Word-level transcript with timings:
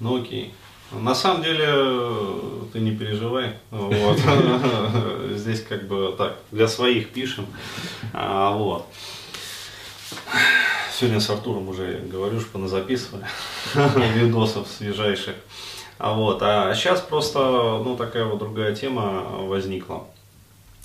ну 0.00 0.20
окей. 0.20 0.54
На 0.90 1.14
самом 1.14 1.42
деле, 1.42 1.66
ты 2.72 2.80
не 2.80 2.96
переживай. 2.96 3.54
Вот. 3.70 4.18
Здесь 5.34 5.62
как 5.62 5.86
бы 5.86 6.14
так, 6.16 6.38
для 6.50 6.66
своих 6.66 7.10
пишем. 7.10 7.46
А, 8.14 8.52
вот. 8.52 8.86
Сегодня 10.98 11.20
с 11.20 11.28
Артуром 11.28 11.68
уже 11.68 12.00
говорю, 12.10 12.40
что 12.40 12.52
поназаписывали 12.52 13.26
видосов 14.14 14.66
свежайших. 14.66 15.36
А 15.98 16.14
вот, 16.14 16.42
а 16.42 16.72
сейчас 16.74 17.00
просто, 17.00 17.38
ну, 17.84 17.96
такая 17.96 18.24
вот 18.24 18.38
другая 18.38 18.74
тема 18.74 19.22
возникла. 19.42 20.06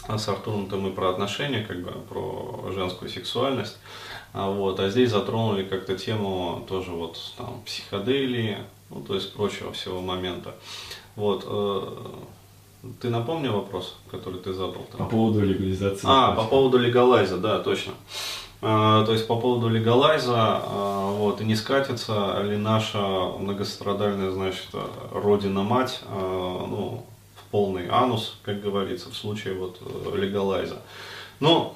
А 0.07 0.17
с 0.17 0.27
Артуром-то 0.27 0.75
мы 0.77 0.91
про 0.91 1.09
отношения, 1.09 1.63
как 1.63 1.81
бы, 1.81 1.91
про 1.91 2.71
женскую 2.75 3.09
сексуальность. 3.09 3.77
А, 4.33 4.49
вот, 4.49 4.79
а 4.79 4.89
здесь 4.89 5.11
затронули 5.11 5.63
как-то 5.63 5.97
тему 5.97 6.65
тоже 6.67 6.91
вот 6.91 7.17
там 7.37 7.61
психоделии, 7.65 8.57
ну, 8.93 9.01
то 9.01 9.15
есть 9.15 9.33
прочего 9.33 9.71
всего 9.71 10.01
момента. 10.01 10.55
Вот, 11.15 11.45
э, 11.47 11.95
ты 13.01 13.09
напомни 13.09 13.47
вопрос, 13.47 13.95
который 14.11 14.39
ты 14.39 14.53
задал? 14.53 14.85
По 14.97 15.05
поводу 15.05 15.41
легализации. 15.41 16.05
А, 16.05 16.33
по 16.33 16.43
поводу 16.43 16.77
легалайза, 16.77 17.37
да, 17.37 17.59
точно. 17.59 17.93
А, 18.61 19.05
то 19.05 19.13
есть 19.13 19.27
по 19.27 19.39
поводу 19.39 19.69
легалайза, 19.69 20.35
а, 20.35 21.11
вот, 21.11 21.41
и 21.41 21.45
не 21.45 21.55
скатится 21.55 22.41
ли 22.43 22.57
наша 22.57 22.99
многострадальная, 23.39 24.31
значит, 24.31 24.67
родина-мать, 25.11 26.01
ну, 26.09 27.05
в 27.35 27.51
полный 27.51 27.87
анус, 27.89 28.37
как 28.43 28.61
говорится, 28.61 29.09
в 29.09 29.15
случае 29.15 29.55
вот 29.55 29.79
легалайза. 30.15 30.81
Ну, 31.39 31.73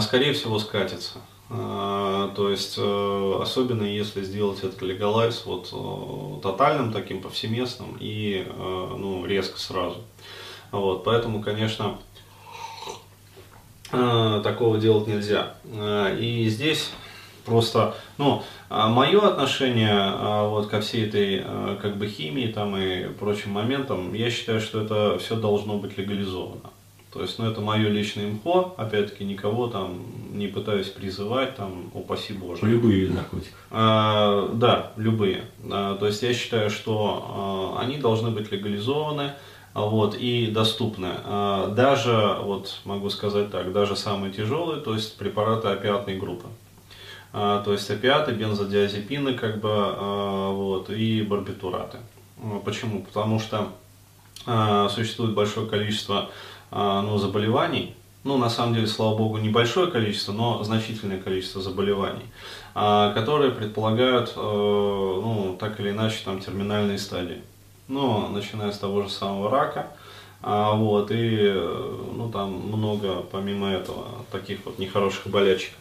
скорее 0.00 0.32
всего, 0.32 0.58
скатится. 0.58 1.18
То 1.48 2.50
есть, 2.50 2.74
э, 2.76 3.38
особенно 3.40 3.84
если 3.84 4.22
сделать 4.22 4.64
этот 4.64 4.82
легалайз 4.82 5.44
вот 5.46 5.70
э, 5.72 6.40
тотальным, 6.42 6.92
таким 6.92 7.22
повсеместным 7.22 7.96
и 8.00 8.44
э, 8.44 8.94
ну, 8.98 9.24
резко 9.24 9.58
сразу. 9.58 10.02
Вот, 10.72 11.04
поэтому, 11.04 11.40
конечно, 11.42 11.98
такого 13.88 14.78
делать 14.78 15.06
нельзя. 15.06 15.54
И 16.18 16.48
здесь 16.50 16.90
просто, 17.44 17.94
ну, 18.18 18.42
а 18.68 18.88
мое 18.88 19.20
отношение 19.20 20.48
вот 20.48 20.66
ко 20.66 20.80
всей 20.80 21.06
этой 21.06 21.44
как 21.80 21.96
бы 21.96 22.08
химии 22.08 22.48
там 22.48 22.76
и 22.76 23.04
прочим 23.10 23.52
моментам, 23.52 24.12
я 24.12 24.28
считаю, 24.28 24.60
что 24.60 24.82
это 24.82 25.18
все 25.20 25.36
должно 25.36 25.78
быть 25.78 25.96
легализовано. 25.96 26.70
То 27.12 27.22
есть, 27.22 27.38
ну, 27.38 27.50
это 27.50 27.60
мое 27.60 27.88
личное 27.88 28.28
имхо, 28.28 28.74
опять-таки, 28.76 29.24
никого 29.24 29.68
там 29.68 30.02
не 30.32 30.48
пытаюсь 30.48 30.88
призывать, 30.88 31.56
там, 31.56 31.90
упаси 31.94 32.34
Боже. 32.34 32.66
Любые 32.66 33.00
виды 33.00 33.14
наркотиков. 33.14 33.58
А, 33.70 34.50
да, 34.52 34.92
любые. 34.96 35.44
А, 35.70 35.96
то 35.96 36.06
есть, 36.06 36.22
я 36.22 36.34
считаю, 36.34 36.68
что 36.68 37.74
а, 37.78 37.82
они 37.82 37.96
должны 37.96 38.30
быть 38.30 38.52
легализованы, 38.52 39.32
вот, 39.72 40.14
и 40.14 40.46
доступны. 40.46 41.10
А, 41.24 41.68
даже, 41.68 42.38
вот 42.42 42.80
могу 42.84 43.10
сказать 43.10 43.50
так, 43.50 43.72
даже 43.72 43.94
самые 43.94 44.32
тяжелые, 44.32 44.80
то 44.80 44.94
есть 44.94 45.18
препараты 45.18 45.68
опиатной 45.68 46.18
группы. 46.18 46.48
А, 47.32 47.62
то 47.62 47.72
есть 47.72 47.90
опиаты, 47.90 48.32
бензодиазепины, 48.32 49.34
как 49.34 49.60
бы, 49.60 49.68
а, 49.70 50.50
вот, 50.50 50.90
и 50.90 51.22
барбитураты. 51.22 51.98
Почему? 52.64 53.02
Потому 53.02 53.38
что 53.38 53.68
существует 54.90 55.34
большое 55.34 55.66
количество 55.66 56.30
ну, 56.70 57.18
заболеваний, 57.18 57.94
ну, 58.24 58.38
на 58.38 58.50
самом 58.50 58.74
деле, 58.74 58.86
слава 58.86 59.16
богу, 59.16 59.38
небольшое 59.38 59.90
количество, 59.90 60.32
но 60.32 60.62
значительное 60.64 61.20
количество 61.20 61.62
заболеваний, 61.62 62.24
которые 62.74 63.52
предполагают, 63.52 64.32
э, 64.36 64.40
ну, 64.40 65.56
так 65.58 65.78
или 65.78 65.90
иначе, 65.90 66.18
там, 66.24 66.40
терминальные 66.40 66.98
стадии 66.98 67.40
ну, 67.88 68.28
начиная 68.28 68.72
с 68.72 68.78
того 68.78 69.02
же 69.02 69.10
самого 69.10 69.50
рака, 69.50 69.88
а, 70.42 70.74
вот, 70.74 71.10
и, 71.10 71.52
ну, 72.14 72.30
там 72.30 72.52
много, 72.52 73.22
помимо 73.30 73.68
этого, 73.68 74.06
таких 74.30 74.64
вот 74.64 74.78
нехороших 74.78 75.26
болячек. 75.28 75.72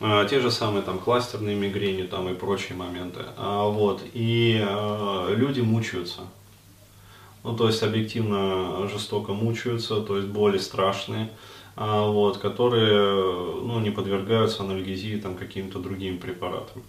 А, 0.00 0.24
те 0.26 0.40
же 0.40 0.50
самые, 0.50 0.82
там, 0.82 0.98
кластерные 0.98 1.56
мигрени, 1.56 2.02
там, 2.02 2.28
и 2.28 2.34
прочие 2.34 2.76
моменты. 2.76 3.20
А, 3.36 3.68
вот, 3.68 4.02
и 4.14 4.62
а, 4.62 5.34
люди 5.34 5.60
мучаются. 5.60 6.20
Ну, 7.46 7.56
то 7.56 7.68
есть, 7.68 7.82
объективно 7.84 8.88
жестоко 8.88 9.32
мучаются, 9.32 10.00
то 10.00 10.16
есть, 10.16 10.28
боли 10.28 10.58
страшные, 10.58 11.30
а, 11.76 12.08
вот, 12.10 12.38
которые, 12.38 13.62
ну, 13.62 13.78
не 13.78 13.90
подвергаются 13.90 14.64
анальгезии, 14.64 15.16
там, 15.16 15.36
каким-то 15.36 15.78
другим 15.78 16.18
препаратам. 16.18 16.82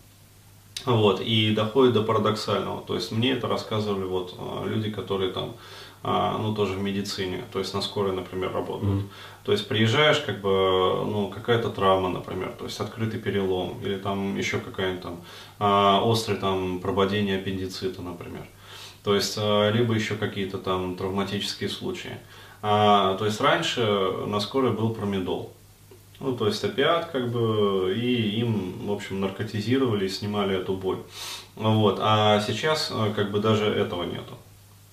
Вот, 0.86 1.22
и 1.22 1.54
доходит 1.54 1.94
до 1.94 2.02
парадоксального. 2.02 2.82
То 2.82 2.96
есть 2.96 3.12
мне 3.12 3.34
это 3.34 3.48
рассказывали 3.48 4.06
вот 4.06 4.34
а, 4.40 4.66
люди, 4.66 4.90
которые 4.90 5.32
там, 5.32 5.54
а, 6.02 6.40
ну, 6.40 6.56
тоже 6.56 6.74
в 6.74 6.82
медицине, 6.82 7.44
то 7.54 7.60
есть 7.60 7.76
на 7.76 7.82
скорой, 7.82 8.14
например, 8.14 8.52
работают. 8.52 9.04
Mm. 9.04 9.08
То 9.44 9.52
есть 9.52 9.68
приезжаешь, 9.68 10.22
как 10.22 10.42
бы, 10.42 10.50
ну, 10.50 11.32
какая-то 11.36 11.70
травма, 11.70 12.10
например, 12.10 12.56
то 12.58 12.66
есть 12.66 12.80
открытый 12.80 13.20
перелом, 13.20 13.78
или 13.84 13.98
там 13.98 14.36
еще 14.36 14.58
какая-нибудь 14.58 15.04
там 15.04 15.22
острый 16.04 16.38
там 16.38 16.80
прободение 16.80 17.38
аппендицита, 17.38 18.02
например. 18.02 18.48
То 19.08 19.16
есть, 19.16 19.38
либо 19.38 19.94
еще 19.94 20.16
какие-то 20.16 20.58
там 20.58 20.98
травматические 20.98 21.70
случаи. 21.70 22.18
то 22.62 23.22
есть 23.22 23.40
раньше 23.40 23.82
на 24.26 24.42
скорой 24.42 24.74
был 24.74 24.94
промедол. 24.94 25.54
Ну, 26.20 26.36
то 26.36 26.46
есть 26.46 26.62
опиат, 26.66 27.06
как 27.06 27.32
бы, 27.32 27.96
и 27.96 28.42
им, 28.42 28.86
в 28.86 28.92
общем, 28.92 29.22
наркотизировали 29.22 30.08
и 30.08 30.10
снимали 30.10 30.58
эту 30.58 30.74
боль. 30.74 30.98
Вот. 31.56 32.00
А 32.02 32.42
сейчас, 32.42 32.92
э, 32.94 33.14
как 33.16 33.32
бы, 33.32 33.40
даже 33.40 33.64
этого 33.64 34.04
нету. 34.04 34.34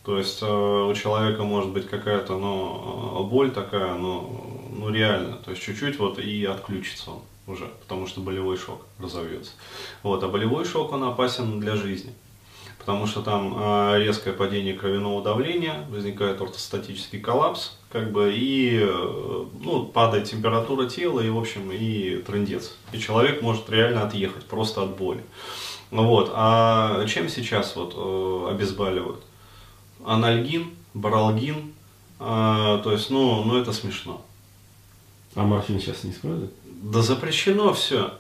То 0.05 0.17
есть 0.17 0.41
э, 0.43 0.47
у 0.47 0.95
человека 0.95 1.43
может 1.43 1.71
быть 1.71 1.89
какая-то, 1.89 2.39
ну, 2.39 3.25
боль 3.25 3.51
такая, 3.51 3.95
ну, 3.95 4.71
ну, 4.79 4.91
реально. 4.91 5.39
То 5.45 5.51
есть 5.51 5.63
чуть-чуть 5.65 5.99
вот 5.99 6.21
и 6.21 6.45
отключится 6.45 7.11
он 7.11 7.23
уже, 7.49 7.67
потому 7.81 8.07
что 8.07 8.21
болевой 8.21 8.59
шок 8.59 8.87
разовьется. 9.01 9.51
Вот. 10.05 10.23
А 10.23 10.29
болевой 10.29 10.65
шок, 10.65 10.93
он 10.93 11.03
опасен 11.03 11.59
для 11.59 11.75
жизни 11.75 12.13
потому 12.79 13.07
что 13.07 13.23
там 13.23 13.55
э, 13.57 13.99
резкое 13.99 14.33
падение 14.33 14.75
кровяного 14.75 15.23
давления, 15.23 15.85
возникает 15.91 16.41
ортостатический 16.41 17.21
коллапс, 17.21 17.77
как 17.91 18.13
бы, 18.13 18.33
и 18.35 18.81
э, 18.83 19.45
ну, 19.61 19.85
падает 19.87 20.25
температура 20.31 20.89
тела, 20.89 21.21
и, 21.21 21.31
в 21.31 21.39
общем, 21.39 21.71
и 21.73 22.17
трендец. 22.27 22.77
И 22.93 22.99
человек 22.99 23.43
может 23.43 23.71
реально 23.71 24.03
отъехать 24.03 24.45
просто 24.45 24.83
от 24.83 24.97
боли. 24.97 25.23
Вот. 25.91 26.31
А 26.35 27.07
чем 27.07 27.29
сейчас 27.29 27.77
вот 27.77 27.95
э, 27.97 28.51
обезболивают? 28.51 29.23
Анальгин, 30.05 30.71
баралгин, 30.93 31.73
то 32.19 32.91
есть, 32.93 33.11
ну, 33.11 33.43
ну 33.45 33.57
это 33.59 33.73
смешно. 33.73 34.23
А 35.35 35.43
морфин 35.43 35.81
сейчас 35.81 36.05
не 36.05 36.11
используют? 36.11 36.53
Да 36.65 37.03
запрещено 37.03 37.73
все. 37.73 38.13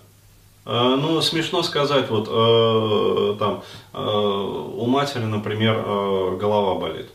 Э, 0.66 0.96
ну, 0.98 1.20
смешно 1.20 1.62
сказать, 1.62 2.08
вот 2.10 2.28
э, 2.30 3.36
там 3.38 3.62
э, 3.92 3.98
у 3.98 4.86
матери, 4.86 5.24
например, 5.24 5.82
э, 5.84 6.36
голова 6.40 6.74
болит. 6.80 7.10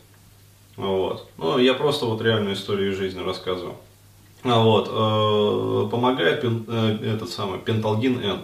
Вот. 0.76 1.26
Ну, 1.36 1.58
я 1.58 1.74
просто 1.74 2.06
вот 2.06 2.22
реальную 2.22 2.54
историю 2.54 2.94
жизни 2.94 3.22
рассказываю. 3.22 3.74
А 4.44 4.62
вот, 4.62 4.88
э, 4.88 5.90
помогает 5.90 6.40
пен, 6.40 6.64
э, 6.68 7.14
этот 7.14 7.28
самый 7.28 7.58
пенталгин 7.58 8.22
Н. 8.22 8.38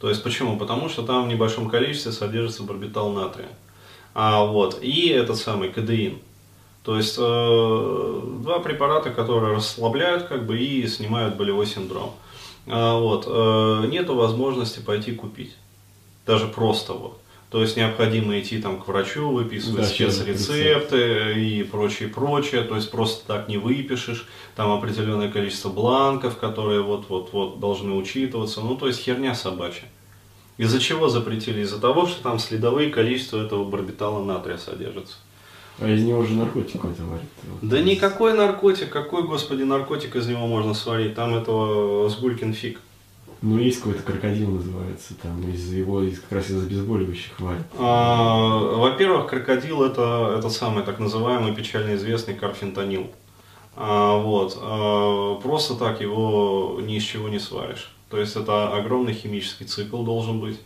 То 0.00 0.08
есть 0.08 0.22
почему? 0.22 0.56
Потому 0.58 0.88
что 0.88 1.02
там 1.02 1.26
в 1.26 1.28
небольшом 1.28 1.68
количестве 1.68 2.10
содержится 2.10 2.62
барбитал 2.62 3.10
натрия. 3.10 3.50
А 4.14 4.44
вот, 4.44 4.82
и 4.82 5.08
этот 5.08 5.36
самый 5.36 5.68
кадеин. 5.68 6.18
То 6.82 6.96
есть 6.96 7.16
э, 7.18 8.20
два 8.42 8.58
препарата, 8.60 9.10
которые 9.10 9.54
расслабляют 9.54 10.24
как 10.24 10.46
бы 10.46 10.58
и 10.58 10.88
снимают 10.88 11.36
болевой 11.36 11.66
синдром. 11.66 12.14
А, 12.66 12.98
вот, 12.98 13.24
э, 13.26 13.86
нету 13.88 14.14
возможности 14.14 14.80
пойти 14.80 15.12
купить. 15.12 15.56
Даже 16.26 16.46
просто 16.46 16.92
вот. 16.92 17.20
То 17.50 17.62
есть 17.62 17.76
необходимо 17.76 18.38
идти 18.38 18.58
там 18.58 18.80
к 18.80 18.86
врачу, 18.86 19.28
выписывать 19.28 19.80
да, 19.80 19.86
спецрецепты 19.88 21.34
и 21.44 21.64
прочее, 21.64 22.08
прочее. 22.08 22.62
То 22.62 22.76
есть 22.76 22.90
просто 22.92 23.26
так 23.26 23.48
не 23.48 23.58
выпишешь. 23.58 24.28
Там 24.54 24.70
определенное 24.70 25.30
количество 25.30 25.68
бланков, 25.68 26.36
которые 26.38 26.82
вот-вот-вот 26.82 27.58
должны 27.58 27.92
учитываться. 27.94 28.60
Ну, 28.60 28.76
то 28.76 28.86
есть 28.86 29.00
херня 29.00 29.34
собачья. 29.34 29.88
Из-за 30.58 30.78
чего 30.78 31.08
запретили? 31.08 31.62
Из-за 31.62 31.80
того, 31.80 32.06
что 32.06 32.22
там 32.22 32.38
следовые 32.38 32.90
количества 32.90 33.42
этого 33.44 33.64
барбитала 33.64 34.22
натрия 34.22 34.58
содержатся. 34.58 35.16
А 35.78 35.88
из 35.88 36.04
него 36.04 36.18
уже 36.18 36.34
наркотик 36.34 36.72
какой-то 36.72 37.02
варит. 37.04 37.28
Да 37.62 37.80
никакой 37.80 38.34
наркотик, 38.34 38.90
какой, 38.90 39.22
господи, 39.22 39.62
наркотик 39.62 40.16
из 40.16 40.26
него 40.26 40.46
можно 40.46 40.74
сварить? 40.74 41.14
Там 41.14 41.34
этого 41.34 42.08
сгулькин 42.08 42.52
фиг. 42.52 42.80
Ну, 43.42 43.56
есть 43.56 43.78
какой-то 43.78 44.02
крокодил 44.02 44.50
называется, 44.50 45.14
там 45.14 45.48
из 45.48 45.72
его 45.72 46.02
из, 46.02 46.20
как 46.20 46.32
раз 46.32 46.50
из 46.50 46.62
обезболивающих 46.62 47.40
варят. 47.40 47.66
А, 47.78 48.76
во-первых, 48.76 49.28
крокодил 49.28 49.82
это, 49.82 50.36
это 50.38 50.50
самый 50.50 50.84
так 50.84 50.98
называемый 50.98 51.54
печально 51.54 51.94
известный 51.94 52.34
карфентанил. 52.34 53.10
А, 53.76 54.18
вот. 54.18 54.58
А, 54.60 55.36
просто 55.40 55.74
так 55.76 56.02
его 56.02 56.80
ни 56.82 56.96
из 56.96 57.02
чего 57.02 57.30
не 57.30 57.38
сваришь. 57.38 57.90
То 58.10 58.18
есть 58.18 58.36
это 58.36 58.74
огромный 58.76 59.14
химический 59.14 59.64
цикл 59.64 60.02
должен 60.02 60.38
быть. 60.38 60.60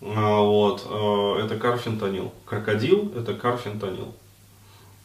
А, 0.00 0.40
вот. 0.40 0.86
А, 0.88 1.44
это 1.44 1.58
карфентанил. 1.58 2.32
Крокодил– 2.44 3.12
это 3.16 3.34
карфентанил. 3.34 4.14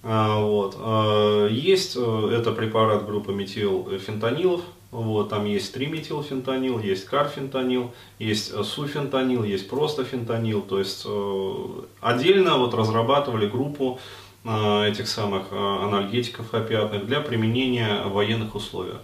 А, 0.04 0.40
вот. 0.40 0.76
А, 0.80 1.48
есть 1.48 1.96
э, 1.98 2.30
это 2.34 2.52
препарат 2.52 3.06
группы 3.06 3.34
метилфентанилов, 3.34 4.62
вот, 4.92 5.30
там 5.30 5.46
есть 5.46 5.76
3-метилфентанил, 5.76 6.82
есть 6.82 7.06
карфентанил, 7.06 7.92
есть 8.20 8.54
э, 8.54 8.64
суфентанил, 8.64 9.44
есть 9.44 9.70
просто 9.70 10.06
фентанил. 10.06 10.62
То 10.62 10.80
есть 10.80 11.04
э, 11.06 11.66
отдельно 12.02 12.58
вот 12.58 12.74
разрабатывали 12.74 13.48
группу 13.48 14.00
этих 14.46 15.10
самых 15.10 15.52
анальгетиков 15.52 16.54
опиатных 16.54 17.06
для 17.06 17.20
применения 17.20 18.04
в 18.04 18.14
военных 18.14 18.56
условиях. 18.56 19.02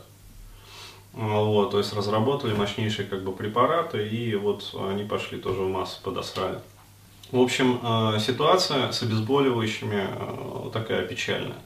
Вот, 1.12 1.72
то 1.72 1.80
есть 1.80 1.92
разработали 1.94 2.54
мощнейшие 2.54 3.06
как 3.06 3.24
бы 3.24 3.34
препараты 3.34 4.08
и 4.08 4.36
вот 4.36 4.74
они 4.90 5.04
пошли 5.04 5.40
тоже 5.40 5.64
в 5.64 5.70
массу 5.70 6.00
подосрали. 6.02 6.60
В 7.34 7.42
общем, 7.42 7.80
э, 7.82 8.20
ситуация 8.20 8.92
с 8.92 9.02
обезболивающими 9.02 10.08
э, 10.08 10.70
такая 10.72 11.02
печальная. 11.08 11.58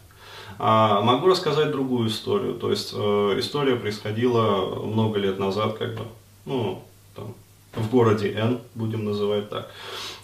А 0.60 1.02
могу 1.02 1.28
рассказать 1.28 1.72
другую 1.72 2.08
историю. 2.08 2.54
То 2.54 2.72
есть 2.72 2.94
э, 2.96 3.36
история 3.38 3.76
происходила 3.76 4.86
много 4.86 5.20
лет 5.20 5.40
назад, 5.40 5.78
как 5.78 5.96
бы, 5.96 6.04
ну, 6.46 6.82
там, 7.14 7.36
в 7.74 7.92
городе 7.92 8.32
Н, 8.32 8.62
будем 8.76 9.04
называть 9.04 9.50
так. 9.50 9.70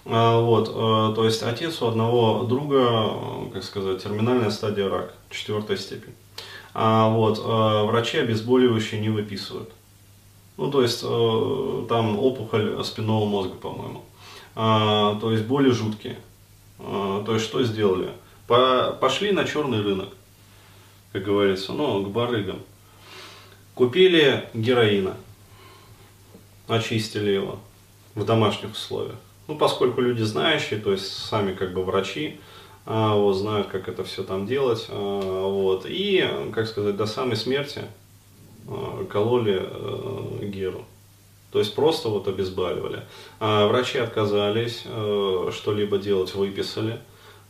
А, 0.06 0.40
вот, 0.40 0.74
то 0.74 1.26
есть 1.26 1.44
отец 1.44 1.82
у 1.82 1.88
одного 1.88 2.44
друга, 2.44 3.10
как 3.52 3.66
сказать, 3.66 4.02
терминальная 4.02 4.50
стадия 4.50 4.88
рака, 4.88 5.14
четвертая 5.30 5.76
степень. 5.76 6.14
А, 6.74 7.10
вот, 7.10 7.40
врачи 7.90 8.18
обезболивающие 8.18 9.02
не 9.02 9.10
выписывают. 9.10 9.70
Ну, 10.56 10.72
то 10.72 10.82
есть 10.82 11.02
там 11.02 12.18
опухоль 12.18 12.82
спинного 12.86 13.26
мозга, 13.26 13.56
по-моему 13.56 14.06
а, 14.56 15.20
то 15.20 15.32
есть 15.32 15.46
более 15.46 15.74
жуткие. 15.74 16.18
А, 16.80 17.24
то 17.24 17.34
есть 17.34 17.46
что 17.46 17.64
сделали? 17.64 18.12
По, 18.48 18.96
пошли 19.00 19.32
на 19.32 19.46
черный 19.46 19.82
рынок, 19.82 20.10
как 21.12 21.24
говорится, 21.24 21.74
ну, 21.74 22.04
к 22.04 22.10
барыгам. 22.10 22.60
Купили 23.74 24.48
героина, 24.54 25.16
очистили 26.68 27.32
его 27.32 27.60
в 28.14 28.26
домашних 28.26 28.74
условиях. 28.74 29.16
Ну, 29.48 29.58
поскольку 29.58 30.02
люди 30.02 30.22
знающие, 30.22 30.80
то 30.80 30.92
есть 30.92 31.12
сами 31.12 31.54
как 31.54 31.74
бы 31.74 31.84
врачи, 31.84 32.40
а, 32.86 33.16
вот, 33.16 33.34
знают, 33.34 33.68
как 33.68 33.88
это 33.88 34.04
все 34.04 34.24
там 34.24 34.46
делать, 34.46 34.88
вот, 34.90 35.86
и, 35.88 36.30
как 36.54 36.68
сказать, 36.68 36.96
до 36.98 37.06
самой 37.06 37.38
смерти 37.38 37.84
кололи 39.10 39.62
а, 39.64 40.46
геру. 40.46 40.86
То 41.54 41.60
есть 41.60 41.76
просто 41.76 42.10
вот 42.10 42.28
обезболивали. 42.28 43.04
А 43.40 43.68
врачи 43.68 44.00
отказались 44.00 44.82
э, 44.86 45.52
что-либо 45.54 46.00
делать, 46.00 46.34
выписали. 46.34 47.00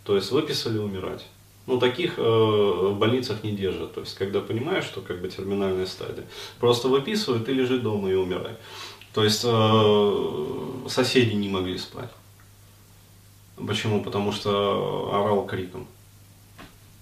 То 0.03 0.17
есть 0.17 0.29
выписали 0.29 0.77
умирать. 0.77 1.25
Ну, 1.67 1.79
таких 1.79 2.19
э, 2.19 2.21
в 2.21 2.97
больницах 2.97 3.45
не 3.45 3.53
держат. 3.53 3.93
То 3.93 4.01
есть, 4.01 4.15
когда 4.15 4.41
понимаешь, 4.41 4.83
что 4.83 4.99
как 4.99 5.21
бы 5.21 5.29
терминальная 5.29 5.85
стадия, 5.85 6.25
просто 6.59 6.89
выписывают 6.89 7.47
и 7.47 7.53
лежи 7.53 7.79
дома 7.79 8.11
и 8.11 8.15
умирай. 8.15 8.57
То 9.13 9.23
есть, 9.23 9.43
э, 9.45 10.87
соседи 10.89 11.35
не 11.35 11.47
могли 11.47 11.77
спать. 11.77 12.11
Почему? 13.55 14.03
Потому 14.03 14.33
что 14.33 15.11
орал 15.13 15.45
криком. 15.45 15.87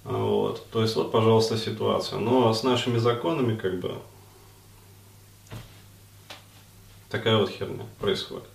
Вот. 0.04 0.64
То 0.72 0.84
есть, 0.84 0.96
вот, 0.96 1.12
пожалуйста, 1.12 1.58
ситуация. 1.58 2.20
Но 2.20 2.54
с 2.54 2.62
нашими 2.62 3.00
законами, 3.00 3.56
как 3.56 3.80
бы, 3.80 3.96
Такая 7.12 7.38
вот 7.38 7.50
херня 7.50 7.84
происходит. 8.00 8.46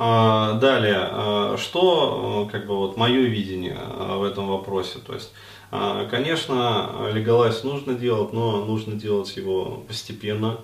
А, 0.00 0.54
далее, 0.54 1.08
а, 1.10 1.56
что, 1.58 2.48
как 2.52 2.66
бы 2.66 2.76
вот 2.76 2.96
мое 2.96 3.22
видение 3.22 3.76
а, 3.78 4.16
в 4.16 4.22
этом 4.22 4.46
вопросе, 4.46 5.00
то 5.04 5.12
есть, 5.12 5.32
конечно, 6.10 7.10
легалайз 7.12 7.62
нужно 7.62 7.94
делать, 7.94 8.32
но 8.32 8.64
нужно 8.64 8.94
делать 8.94 9.36
его 9.36 9.82
постепенно, 9.86 10.60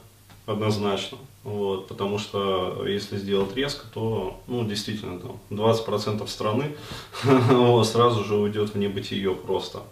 однозначно, 0.47 1.19
вот, 1.43 1.89
потому 1.89 2.19
что 2.19 2.87
если 2.87 3.19
сделать 3.19 3.55
резко, 3.55 3.85
то, 3.93 4.41
ну, 4.47 4.65
действительно, 4.65 5.19
там, 5.19 5.39
20% 5.51 6.27
страны 6.27 6.75
сразу 7.85 8.25
же 8.25 8.37
уйдет 8.37 8.71
в 8.71 8.79
небытие 8.79 9.35
просто. 9.35 9.83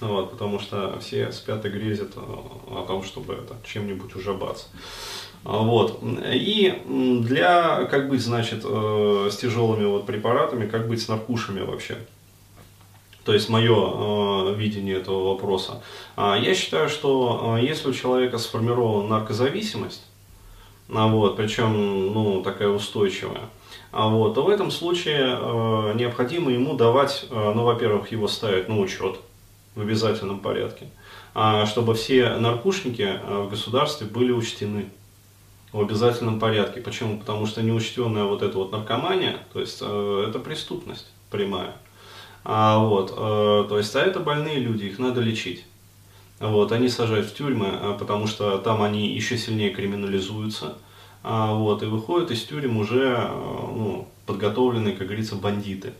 Вот, 0.00 0.32
потому 0.32 0.58
что 0.58 0.98
все 1.00 1.30
спят 1.30 1.64
и 1.64 1.68
грезят 1.68 2.16
о 2.16 2.84
том, 2.86 3.04
чтобы 3.04 3.34
это 3.34 3.56
чем-нибудь 3.64 4.16
ужабаться. 4.16 4.66
Вот. 5.44 6.00
И 6.02 6.82
для, 6.86 7.84
как 7.86 8.08
быть, 8.08 8.20
значит, 8.20 8.62
э, 8.64 9.28
с 9.30 9.36
тяжелыми 9.36 9.84
вот 9.86 10.06
препаратами, 10.06 10.68
как 10.68 10.88
быть 10.88 11.02
с 11.02 11.08
наркушами 11.08 11.62
вообще. 11.62 11.98
То 13.24 13.32
есть 13.32 13.48
мое 13.48 13.74
э, 13.74 14.54
видение 14.54 14.96
этого 14.96 15.32
вопроса. 15.34 15.82
А, 16.16 16.36
я 16.36 16.54
считаю, 16.54 16.88
что 16.88 17.56
э, 17.58 17.64
если 17.64 17.88
у 17.88 17.92
человека 17.92 18.38
сформирована 18.38 19.08
наркозависимость, 19.08 20.04
а, 20.92 21.06
вот, 21.06 21.36
причем 21.36 22.12
ну, 22.12 22.42
такая 22.42 22.68
устойчивая, 22.68 23.48
а 23.92 24.08
вот, 24.08 24.34
то 24.34 24.42
в 24.42 24.48
этом 24.48 24.70
случае 24.70 25.38
э, 25.38 25.92
необходимо 25.94 26.50
ему 26.50 26.74
давать, 26.74 27.26
э, 27.30 27.52
ну, 27.54 27.64
во-первых, 27.64 28.10
его 28.10 28.26
ставить 28.26 28.68
на 28.68 28.78
учет 28.78 29.18
в 29.74 29.80
обязательном 29.80 30.40
порядке, 30.40 30.86
э, 31.34 31.64
чтобы 31.66 31.94
все 31.94 32.36
наркушники 32.36 33.02
э, 33.02 33.42
в 33.42 33.50
государстве 33.50 34.06
были 34.06 34.32
учтены 34.32 34.86
в 35.72 35.80
обязательном 35.80 36.38
порядке. 36.38 36.80
Почему? 36.80 37.18
Потому 37.18 37.46
что 37.46 37.62
неучтенная 37.62 38.24
вот 38.24 38.42
эта 38.42 38.58
вот 38.58 38.72
наркомания, 38.72 39.38
то 39.52 39.60
есть 39.60 39.78
э, 39.80 40.26
это 40.28 40.38
преступность 40.38 41.10
прямая. 41.30 41.74
А, 42.44 42.78
вот, 42.78 43.10
э, 43.10 43.68
то 43.68 43.78
есть, 43.78 43.94
а 43.96 44.00
это 44.00 44.20
больные 44.20 44.58
люди, 44.58 44.84
их 44.84 44.98
надо 44.98 45.20
лечить. 45.20 45.64
Вот, 46.40 46.72
они 46.72 46.88
сажают 46.88 47.26
в 47.28 47.34
тюрьмы, 47.34 47.68
а, 47.70 47.96
потому 47.98 48.26
что 48.26 48.58
там 48.58 48.82
они 48.82 49.08
еще 49.14 49.38
сильнее 49.38 49.70
криминализуются. 49.70 50.76
А, 51.22 51.54
вот, 51.54 51.82
и 51.82 51.86
выходят 51.86 52.30
из 52.32 52.42
тюрем 52.42 52.76
уже 52.76 53.14
э, 53.16 53.28
ну, 53.28 54.08
подготовленные, 54.26 54.94
как 54.94 55.06
говорится, 55.06 55.36
бандиты. 55.36 55.92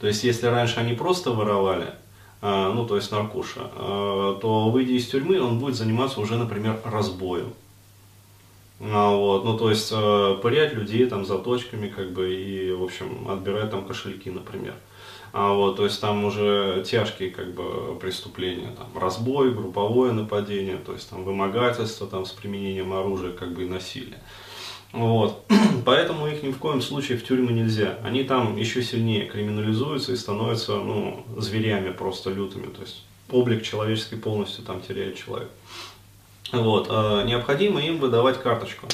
То 0.00 0.08
есть, 0.08 0.24
если 0.24 0.46
раньше 0.46 0.80
они 0.80 0.94
просто 0.94 1.30
воровали, 1.30 1.94
а, 2.42 2.72
ну, 2.72 2.84
то 2.84 2.96
есть 2.96 3.10
наркуша, 3.12 3.60
то 4.42 4.68
выйдя 4.70 4.92
из 4.92 5.06
тюрьмы, 5.06 5.40
он 5.40 5.58
будет 5.58 5.76
заниматься 5.76 6.20
уже, 6.20 6.36
например, 6.36 6.78
разбоем. 6.84 7.54
А, 8.80 9.16
вот, 9.16 9.44
ну, 9.44 9.56
то 9.56 9.70
есть, 9.70 9.90
э, 9.90 10.38
пырять 10.42 10.74
людей 10.74 11.06
там 11.06 11.24
заточками, 11.24 11.88
как 11.88 12.12
бы, 12.12 12.34
и, 12.34 12.72
в 12.72 12.82
общем, 12.82 13.28
отбирать 13.28 13.70
там 13.70 13.86
кошельки, 13.86 14.30
например. 14.30 14.74
А, 15.32 15.52
вот, 15.52 15.76
то 15.76 15.84
есть, 15.84 16.00
там 16.00 16.24
уже 16.24 16.84
тяжкие, 16.86 17.30
как 17.30 17.54
бы, 17.54 17.96
преступления, 17.98 18.74
там, 18.76 18.88
разбой, 19.00 19.54
групповое 19.54 20.12
нападение, 20.12 20.76
то 20.76 20.92
есть, 20.92 21.08
там, 21.08 21.24
вымогательство, 21.24 22.06
там, 22.06 22.26
с 22.26 22.32
применением 22.32 22.92
оружия, 22.92 23.32
как 23.32 23.52
бы, 23.54 23.64
и 23.64 23.68
насилие. 23.68 24.18
Вот. 24.92 25.44
Поэтому 25.84 26.26
их 26.26 26.42
ни 26.42 26.52
в 26.52 26.58
коем 26.58 26.82
случае 26.82 27.18
в 27.18 27.24
тюрьмы 27.24 27.52
нельзя. 27.52 27.98
Они 28.02 28.24
там 28.24 28.56
еще 28.56 28.82
сильнее 28.82 29.26
криминализуются 29.26 30.12
и 30.12 30.16
становятся, 30.16 30.76
ну, 30.76 31.24
зверями 31.38 31.92
просто 31.92 32.30
лютыми. 32.30 32.66
То 32.66 32.82
есть, 32.82 33.04
облик 33.30 33.62
человеческий 33.62 34.16
полностью 34.16 34.64
там 34.64 34.80
теряет 34.80 35.16
человек. 35.16 35.50
Вот, 36.52 36.86
э, 36.88 37.24
необходимо 37.26 37.80
им 37.80 37.98
выдавать 37.98 38.40
карточку, 38.40 38.86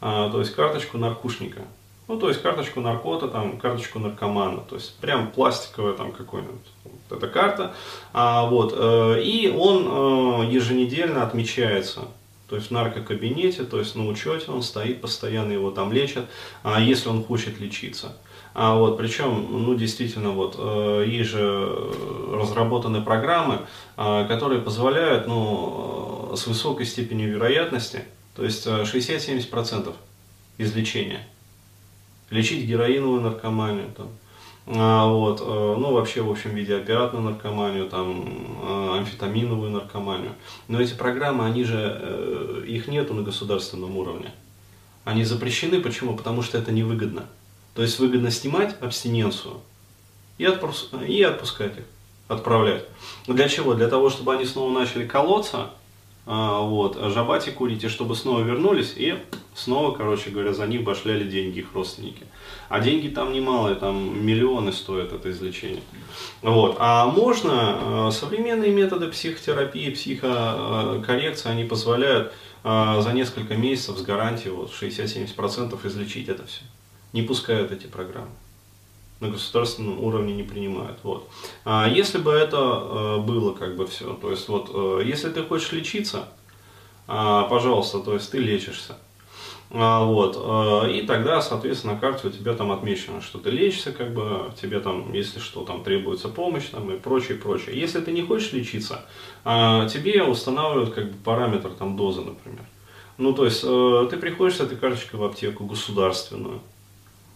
э, 0.00 0.28
то 0.30 0.38
есть 0.38 0.54
карточку 0.54 0.98
наркушника. 0.98 1.62
Ну, 2.08 2.18
то 2.18 2.28
есть 2.28 2.42
карточку 2.42 2.80
наркота, 2.80 3.28
там, 3.28 3.58
карточку 3.58 3.98
наркомана, 3.98 4.60
то 4.68 4.74
есть 4.74 4.98
прям 4.98 5.30
пластиковая 5.30 5.94
там 5.94 6.12
какой-нибудь, 6.12 6.66
вот 6.84 7.18
эта 7.18 7.28
карта. 7.28 7.74
А, 8.12 8.44
вот, 8.44 8.74
э, 8.76 9.22
и 9.22 9.48
он 9.48 10.50
еженедельно 10.50 11.22
отмечается, 11.22 12.00
то 12.48 12.56
есть 12.56 12.68
в 12.68 12.70
наркокабинете, 12.72 13.64
то 13.64 13.78
есть 13.78 13.96
на 13.96 14.06
учете 14.06 14.50
он 14.50 14.62
стоит, 14.62 15.00
постоянно 15.00 15.52
его 15.52 15.70
там 15.70 15.92
лечат, 15.92 16.26
а 16.62 16.80
если 16.80 17.08
он 17.08 17.24
хочет 17.24 17.58
лечиться. 17.60 18.16
А 18.54 18.74
вот, 18.74 18.98
причем, 18.98 19.46
ну, 19.50 19.74
действительно, 19.74 20.32
вот, 20.32 20.58
есть 21.06 21.30
же 21.30 21.74
разработаны 22.32 23.00
программы, 23.00 23.60
которые 23.96 24.60
позволяют, 24.60 25.26
ну, 25.26 26.11
с 26.34 26.46
высокой 26.46 26.86
степенью 26.86 27.32
вероятности, 27.32 28.04
то 28.34 28.44
есть 28.44 28.66
60-70% 28.66 29.88
э, 29.88 29.92
излечения, 30.62 31.26
лечить 32.30 32.66
героиновую 32.66 33.20
наркоманию, 33.20 33.88
там, 33.96 34.08
а, 34.64 35.06
вот, 35.08 35.40
ну, 35.40 35.92
вообще, 35.92 36.22
в 36.22 36.30
общем, 36.30 36.54
виде 36.54 36.76
опиатную 36.76 37.24
наркоманию, 37.24 37.88
там, 37.88 38.94
амфетаминовую 38.94 39.70
наркоманию. 39.70 40.34
Но 40.68 40.80
эти 40.80 40.94
программы, 40.94 41.44
они 41.44 41.64
же, 41.64 42.64
их 42.68 42.86
нету 42.86 43.12
на 43.14 43.22
государственном 43.22 43.96
уровне. 43.96 44.30
Они 45.04 45.24
запрещены, 45.24 45.80
почему? 45.80 46.16
Потому 46.16 46.42
что 46.42 46.58
это 46.58 46.70
невыгодно. 46.70 47.26
То 47.74 47.82
есть 47.82 47.98
выгодно 47.98 48.30
снимать 48.30 48.76
абстиненцию 48.80 49.60
и, 50.38 50.46
отпуск, 50.46 50.94
и 51.08 51.22
отпускать 51.22 51.78
их, 51.78 51.84
отправлять. 52.28 52.84
Для 53.26 53.48
чего? 53.48 53.74
Для 53.74 53.88
того, 53.88 54.10
чтобы 54.10 54.34
они 54.34 54.44
снова 54.44 54.70
начали 54.70 55.06
колоться, 55.06 55.70
вот, 56.24 56.96
жабати 57.12 57.50
курить, 57.50 57.82
и 57.84 57.88
чтобы 57.88 58.14
снова 58.14 58.42
вернулись, 58.42 58.94
и 58.96 59.18
снова, 59.54 59.92
короче 59.92 60.30
говоря, 60.30 60.52
за 60.52 60.66
них 60.66 60.84
башляли 60.84 61.24
деньги 61.24 61.60
их 61.60 61.74
родственники. 61.74 62.24
А 62.68 62.80
деньги 62.80 63.08
там 63.08 63.32
немалые, 63.32 63.74
там 63.74 64.24
миллионы 64.24 64.72
стоят 64.72 65.12
это 65.12 65.30
излечение. 65.30 65.82
Вот. 66.40 66.76
А 66.78 67.06
можно, 67.06 68.08
э, 68.08 68.10
современные 68.12 68.70
методы 68.70 69.08
психотерапии, 69.08 69.90
психокоррекции, 69.90 71.50
они 71.50 71.64
позволяют 71.64 72.32
за 72.64 73.10
несколько 73.12 73.56
месяцев 73.56 73.98
с 73.98 74.02
гарантией 74.02 74.54
вот, 74.54 74.70
60-70% 74.70 75.84
излечить 75.84 76.28
это 76.28 76.46
все. 76.46 76.62
Не 77.12 77.22
пускают 77.22 77.72
эти 77.72 77.88
программы 77.88 78.30
на 79.22 79.30
государственном 79.30 80.02
уровне 80.02 80.34
не 80.34 80.42
принимают. 80.42 80.98
Вот. 81.04 81.28
А 81.64 81.88
если 81.88 82.18
бы 82.18 82.32
это 82.32 82.56
э, 82.58 83.18
было 83.20 83.54
как 83.54 83.76
бы 83.76 83.86
все, 83.86 84.12
то 84.14 84.30
есть 84.30 84.48
вот, 84.48 84.70
э, 84.74 85.02
если 85.04 85.30
ты 85.30 85.42
хочешь 85.44 85.72
лечиться, 85.72 86.28
э, 87.06 87.42
пожалуйста, 87.48 88.00
то 88.00 88.14
есть 88.14 88.30
ты 88.32 88.38
лечишься. 88.38 88.96
А, 89.74 90.04
вот, 90.04 90.36
э, 90.36 90.92
и 90.92 91.06
тогда, 91.06 91.40
соответственно, 91.40 91.94
на 91.94 92.00
карте 92.00 92.28
у 92.28 92.30
тебя 92.30 92.52
там 92.52 92.72
отмечено, 92.72 93.22
что 93.22 93.38
ты 93.38 93.50
лечишься, 93.50 93.92
как 93.92 94.12
бы, 94.12 94.52
тебе 94.60 94.80
там, 94.80 95.12
если 95.14 95.38
что, 95.38 95.64
там 95.64 95.82
требуется 95.82 96.28
помощь, 96.28 96.66
там, 96.66 96.92
и 96.92 96.98
прочее, 96.98 97.38
прочее. 97.38 97.80
Если 97.80 98.00
ты 98.00 98.12
не 98.12 98.22
хочешь 98.22 98.52
лечиться, 98.52 99.06
э, 99.44 99.88
тебе 99.90 100.24
устанавливают, 100.24 100.92
как 100.92 101.10
бы, 101.12 101.16
параметр, 101.24 101.70
там, 101.70 101.96
дозы, 101.96 102.20
например. 102.20 102.64
Ну, 103.18 103.32
то 103.32 103.44
есть, 103.44 103.60
ты 103.60 104.16
приходишь 104.16 104.56
с 104.56 104.60
этой 104.60 104.76
карточкой 104.76 105.20
в 105.20 105.24
аптеку 105.24 105.64
государственную, 105.64 106.60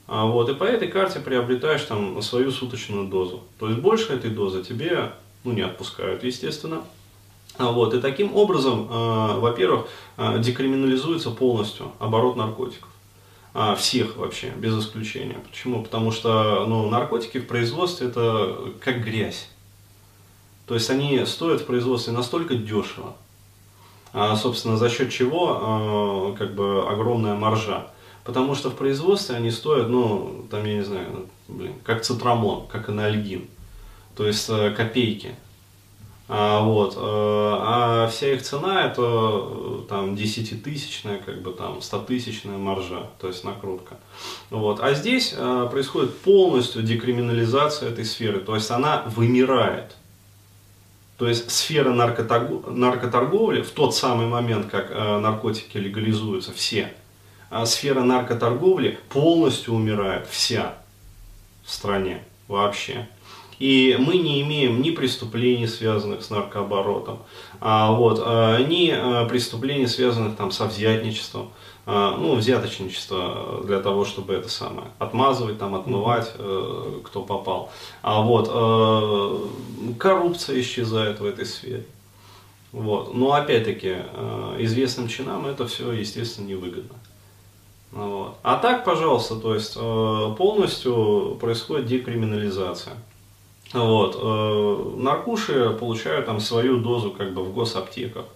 а 0.08 0.24
вот, 0.26 0.48
и 0.48 0.54
по 0.54 0.64
этой 0.64 0.88
карте 0.88 1.18
приобретаешь 1.18 1.82
там 1.82 2.22
свою 2.22 2.50
суточную 2.52 3.08
дозу. 3.08 3.42
То 3.58 3.68
есть 3.68 3.80
больше 3.80 4.12
этой 4.12 4.30
дозы 4.30 4.62
тебе 4.62 5.12
ну, 5.42 5.52
не 5.52 5.62
отпускают, 5.62 6.22
естественно. 6.22 6.82
А 7.58 7.72
вот, 7.72 7.94
и 7.94 8.00
таким 8.00 8.36
образом, 8.36 8.86
э, 8.90 9.38
во-первых, 9.40 9.86
э, 10.16 10.38
декриминализуется 10.40 11.30
полностью 11.30 11.92
оборот 11.98 12.36
наркотиков. 12.36 12.88
Э, 13.54 13.74
всех 13.76 14.16
вообще, 14.16 14.50
без 14.50 14.78
исключения. 14.78 15.38
Почему? 15.48 15.82
Потому 15.82 16.12
что 16.12 16.66
ну, 16.68 16.88
наркотики 16.88 17.38
в 17.38 17.46
производстве 17.46 18.08
это 18.08 18.72
как 18.80 19.02
грязь. 19.02 19.48
То 20.66 20.74
есть 20.74 20.90
они 20.90 21.24
стоят 21.24 21.62
в 21.62 21.66
производстве 21.66 22.12
настолько 22.12 22.56
дешево, 22.56 23.16
а, 24.12 24.34
собственно, 24.34 24.76
за 24.76 24.90
счет 24.90 25.10
чего 25.12 26.34
как 26.36 26.56
бы 26.56 26.84
огромная 26.88 27.36
маржа. 27.36 27.86
Потому 28.26 28.56
что 28.56 28.70
в 28.70 28.74
производстве 28.74 29.36
они 29.36 29.52
стоят, 29.52 29.88
ну, 29.88 30.44
там, 30.50 30.64
я 30.64 30.74
не 30.74 30.84
знаю, 30.84 31.26
блин, 31.46 31.74
как 31.84 32.02
цитрамон, 32.02 32.66
как 32.66 32.88
анальгин. 32.88 33.46
То 34.16 34.26
есть 34.26 34.48
э, 34.48 34.70
копейки. 34.70 35.36
А, 36.28 36.60
вот, 36.64 36.94
э, 36.96 36.98
а 36.98 38.08
вся 38.10 38.32
их 38.32 38.42
цена 38.42 38.84
это 38.86 39.02
э, 39.02 39.80
там 39.88 40.16
десятитысячная, 40.16 41.18
как 41.18 41.40
бы 41.40 41.52
там 41.52 41.80
стотысячная 41.80 42.58
маржа, 42.58 43.06
то 43.20 43.28
есть 43.28 43.44
накрутка. 43.44 43.96
Вот. 44.50 44.80
А 44.80 44.92
здесь 44.94 45.32
происходит 45.70 46.18
полностью 46.18 46.82
декриминализация 46.82 47.90
этой 47.90 48.04
сферы, 48.04 48.40
то 48.40 48.56
есть 48.56 48.72
она 48.72 49.04
вымирает. 49.06 49.94
То 51.16 51.28
есть 51.28 51.50
сфера 51.50 51.92
наркоторговли 51.92 53.62
в 53.62 53.70
тот 53.70 53.94
самый 53.94 54.26
момент, 54.26 54.66
как 54.68 54.90
наркотики 54.90 55.78
легализуются 55.78 56.52
все, 56.52 56.92
сфера 57.64 58.02
наркоторговли 58.02 58.98
полностью 59.08 59.74
умирает, 59.74 60.26
вся 60.28 60.74
в 61.64 61.72
стране 61.72 62.22
вообще. 62.48 63.08
И 63.58 63.96
мы 63.98 64.18
не 64.18 64.42
имеем 64.42 64.82
ни 64.82 64.90
преступлений, 64.90 65.66
связанных 65.66 66.22
с 66.22 66.30
наркооборотом, 66.30 67.20
а, 67.60 67.90
вот, 67.92 68.20
а, 68.22 68.58
ни 68.62 68.90
а, 68.90 69.24
преступлений, 69.26 69.86
связанных 69.86 70.36
там, 70.36 70.50
со 70.50 70.66
взятничеством, 70.66 71.50
а, 71.86 72.16
ну, 72.18 72.34
взяточничество 72.34 73.62
для 73.64 73.80
того, 73.80 74.04
чтобы 74.04 74.34
это 74.34 74.48
самое, 74.48 74.88
отмазывать, 74.98 75.58
там, 75.58 75.74
отмывать, 75.74 76.32
э, 76.36 77.00
кто 77.04 77.22
попал. 77.22 77.70
А 78.02 78.20
вот, 78.20 78.50
э, 78.52 79.94
коррупция 79.96 80.60
исчезает 80.60 81.20
в 81.20 81.24
этой 81.24 81.46
сфере. 81.46 81.86
Вот. 82.72 83.14
Но 83.14 83.32
опять-таки, 83.32 83.98
э, 83.98 84.56
известным 84.60 85.08
чинам 85.08 85.46
это 85.46 85.66
все, 85.66 85.92
естественно, 85.92 86.46
невыгодно. 86.46 86.96
Вот. 87.92 88.36
А 88.42 88.56
так, 88.56 88.84
пожалуйста, 88.84 89.36
то 89.36 89.54
есть 89.54 89.76
э, 89.76 90.34
полностью 90.36 91.36
происходит 91.40 91.86
декриминализация. 91.86 92.94
Вот. 93.72 94.18
Э, 94.20 94.98
наркуши 94.98 95.70
получают 95.78 96.26
там 96.26 96.40
свою 96.40 96.78
дозу 96.78 97.10
как 97.10 97.32
бы 97.32 97.42
в 97.42 97.54
госаптеках 97.54 98.26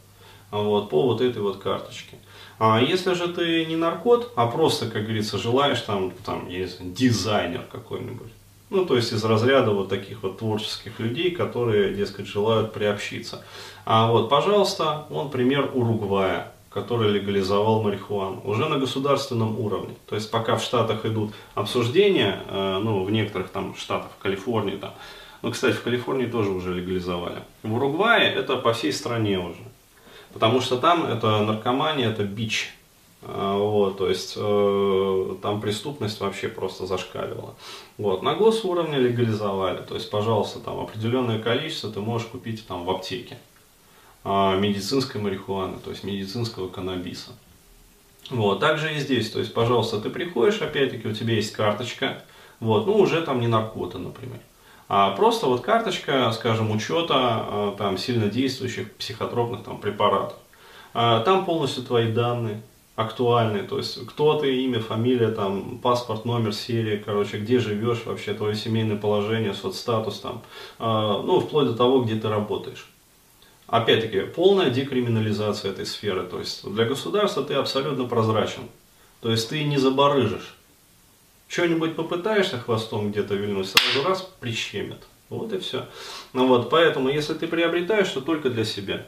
вот, 0.50 0.88
по 0.88 1.02
вот 1.02 1.20
этой 1.20 1.42
вот 1.42 1.58
карточке. 1.58 2.16
А 2.58 2.80
если 2.80 3.14
же 3.14 3.28
ты 3.28 3.64
не 3.66 3.76
наркот, 3.76 4.32
а 4.36 4.46
просто, 4.46 4.90
как 4.90 5.04
говорится, 5.04 5.38
желаешь 5.38 5.80
там, 5.80 6.12
там 6.24 6.48
есть 6.48 6.92
дизайнер 6.92 7.62
какой-нибудь, 7.70 8.30
ну, 8.68 8.84
то 8.84 8.96
есть 8.96 9.12
из 9.12 9.24
разряда 9.24 9.70
вот 9.70 9.88
таких 9.88 10.22
вот 10.22 10.38
творческих 10.38 11.00
людей, 11.00 11.30
которые, 11.30 11.94
дескать, 11.94 12.26
желают 12.26 12.72
приобщиться. 12.72 13.42
А 13.84 14.12
вот, 14.12 14.28
пожалуйста, 14.28 15.06
вон 15.08 15.30
пример 15.30 15.70
Уругвая 15.74 16.52
который 16.70 17.10
легализовал 17.10 17.82
марихуану, 17.82 18.40
уже 18.44 18.68
на 18.68 18.78
государственном 18.78 19.58
уровне. 19.58 19.96
То 20.08 20.14
есть 20.14 20.30
пока 20.30 20.56
в 20.56 20.62
Штатах 20.62 21.04
идут 21.04 21.32
обсуждения, 21.54 22.42
э, 22.46 22.80
ну, 22.82 23.04
в 23.04 23.10
некоторых 23.10 23.50
там 23.50 23.74
штатах, 23.74 24.10
в 24.18 24.22
Калифорнии 24.22 24.76
там, 24.76 24.94
ну, 25.42 25.50
кстати, 25.50 25.74
в 25.74 25.82
Калифорнии 25.82 26.26
тоже 26.26 26.50
уже 26.50 26.72
легализовали. 26.72 27.42
В 27.62 27.74
Уругвае 27.74 28.30
это 28.32 28.56
по 28.56 28.72
всей 28.72 28.92
стране 28.92 29.38
уже. 29.38 29.62
Потому 30.32 30.60
что 30.60 30.76
там 30.76 31.04
это 31.06 31.40
наркомания, 31.40 32.08
это 32.08 32.22
бич. 32.22 32.72
Э, 33.22 33.56
вот, 33.58 33.98
то 33.98 34.08
есть 34.08 34.34
э, 34.36 35.36
там 35.42 35.60
преступность 35.60 36.20
вообще 36.20 36.48
просто 36.48 36.86
зашкаливала. 36.86 37.56
Вот, 37.98 38.22
на 38.22 38.34
госуровне 38.34 38.98
легализовали. 38.98 39.82
То 39.82 39.94
есть, 39.94 40.08
пожалуйста, 40.08 40.60
там 40.60 40.78
определенное 40.78 41.40
количество 41.40 41.90
ты 41.90 41.98
можешь 41.98 42.28
купить 42.28 42.64
там 42.66 42.84
в 42.84 42.90
аптеке. 42.90 43.38
А, 44.22 44.56
медицинской 44.56 45.20
марихуаны, 45.20 45.78
то 45.78 45.90
есть 45.90 46.04
медицинского 46.04 46.68
каннабиса. 46.68 47.30
Вот, 48.28 48.60
также 48.60 48.94
и 48.94 48.98
здесь, 48.98 49.30
то 49.30 49.38
есть, 49.38 49.54
пожалуйста, 49.54 49.98
ты 49.98 50.10
приходишь, 50.10 50.60
опять-таки, 50.60 51.08
у 51.08 51.14
тебя 51.14 51.34
есть 51.34 51.52
карточка, 51.52 52.22
вот, 52.60 52.86
ну, 52.86 52.96
уже 52.96 53.22
там 53.22 53.40
не 53.40 53.48
наркота, 53.48 53.98
например, 53.98 54.38
а 54.88 55.12
просто 55.12 55.46
вот 55.46 55.62
карточка, 55.62 56.30
скажем, 56.32 56.70
учета 56.70 57.14
а, 57.14 57.74
там 57.78 57.96
сильно 57.96 58.26
действующих 58.26 58.92
психотропных 58.96 59.62
там 59.62 59.78
препаратов. 59.78 60.36
А, 60.92 61.20
там 61.20 61.46
полностью 61.46 61.82
твои 61.82 62.12
данные, 62.12 62.60
актуальные, 62.96 63.62
то 63.62 63.78
есть 63.78 64.06
кто 64.06 64.34
ты, 64.34 64.64
имя, 64.64 64.80
фамилия, 64.80 65.30
там, 65.30 65.78
паспорт, 65.78 66.26
номер, 66.26 66.52
серия, 66.52 66.98
короче, 66.98 67.38
где 67.38 67.58
живешь 67.58 68.04
вообще, 68.04 68.34
твое 68.34 68.54
семейное 68.54 68.98
положение, 68.98 69.54
соцстатус, 69.54 70.20
там, 70.20 70.42
ну, 70.78 71.40
вплоть 71.40 71.68
до 71.68 71.74
того, 71.74 72.02
где 72.02 72.16
ты 72.16 72.28
работаешь. 72.28 72.86
Опять-таки, 73.70 74.22
полная 74.22 74.68
декриминализация 74.68 75.70
этой 75.70 75.86
сферы. 75.86 76.24
То 76.24 76.40
есть 76.40 76.68
для 76.68 76.86
государства 76.86 77.44
ты 77.44 77.54
абсолютно 77.54 78.04
прозрачен. 78.04 78.64
То 79.20 79.30
есть 79.30 79.48
ты 79.48 79.62
не 79.62 79.78
забарыжишь. 79.78 80.56
Что-нибудь 81.46 81.94
попытаешься 81.94 82.58
хвостом 82.58 83.12
где-то 83.12 83.36
вильнуть, 83.36 83.68
сразу 83.68 84.06
раз 84.06 84.28
прищемят. 84.40 85.06
Вот 85.28 85.52
и 85.52 85.58
все. 85.58 85.86
Ну 86.32 86.48
вот, 86.48 86.68
поэтому, 86.68 87.10
если 87.10 87.34
ты 87.34 87.46
приобретаешь, 87.46 88.08
то 88.08 88.20
только 88.20 88.50
для 88.50 88.64
себя. 88.64 89.06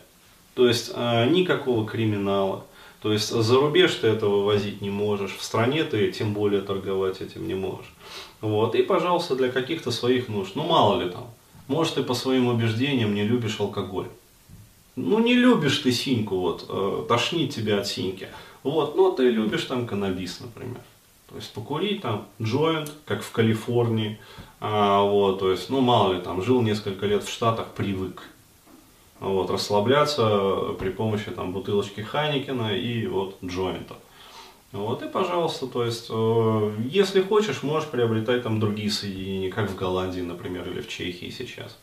То 0.54 0.68
есть 0.68 0.92
э, 0.94 1.28
никакого 1.28 1.84
криминала. 1.84 2.64
То 3.00 3.12
есть 3.12 3.30
за 3.30 3.56
рубеж 3.56 3.92
ты 3.96 4.06
этого 4.06 4.44
возить 4.44 4.80
не 4.80 4.90
можешь, 4.90 5.36
в 5.36 5.42
стране 5.42 5.82
ты 5.82 6.12
тем 6.12 6.34
более 6.34 6.60
торговать 6.60 7.20
этим 7.20 7.48
не 7.48 7.54
можешь. 7.54 7.92
Вот, 8.40 8.76
и, 8.76 8.82
пожалуйста, 8.84 9.34
для 9.34 9.50
каких-то 9.50 9.90
своих 9.90 10.28
нужд. 10.28 10.54
Ну, 10.54 10.62
мало 10.62 11.02
ли 11.02 11.10
там. 11.10 11.26
Может, 11.66 11.94
ты 11.94 12.04
по 12.04 12.14
своим 12.14 12.46
убеждениям 12.46 13.12
не 13.12 13.24
любишь 13.24 13.58
алкоголь 13.58 14.06
ну 14.96 15.18
не 15.18 15.34
любишь 15.34 15.78
ты 15.78 15.92
синьку, 15.92 16.36
вот, 16.38 16.66
э, 16.68 17.04
тошнит 17.08 17.54
тебя 17.54 17.78
от 17.78 17.86
синьки, 17.86 18.28
вот, 18.62 18.96
но 18.96 19.10
ты 19.10 19.30
любишь 19.30 19.64
там 19.64 19.86
каннабис, 19.86 20.40
например. 20.40 20.80
То 21.28 21.36
есть 21.36 21.52
покурить 21.52 22.02
там 22.02 22.26
джойнт, 22.40 22.92
как 23.06 23.22
в 23.22 23.32
Калифорнии, 23.32 24.18
а, 24.60 25.02
вот, 25.02 25.40
то 25.40 25.50
есть, 25.50 25.70
ну 25.70 25.80
мало 25.80 26.12
ли, 26.12 26.20
там 26.20 26.42
жил 26.42 26.60
несколько 26.62 27.06
лет 27.06 27.24
в 27.24 27.32
Штатах, 27.32 27.68
привык. 27.68 28.22
Вот, 29.18 29.50
расслабляться 29.50 30.74
при 30.78 30.90
помощи 30.90 31.30
там 31.30 31.52
бутылочки 31.52 32.00
Хайникена 32.00 32.76
и 32.76 33.06
вот 33.06 33.38
джойнта. 33.44 33.94
Вот 34.72 35.02
и 35.02 35.08
пожалуйста, 35.08 35.66
то 35.66 35.84
есть, 35.84 36.06
э, 36.10 36.72
если 36.90 37.20
хочешь, 37.20 37.62
можешь 37.62 37.88
приобретать 37.88 38.42
там 38.42 38.58
другие 38.58 38.90
соединения, 38.90 39.50
как 39.50 39.70
в 39.70 39.76
Голландии, 39.76 40.22
например, 40.22 40.68
или 40.68 40.80
в 40.80 40.88
Чехии 40.88 41.30
сейчас. 41.30 41.78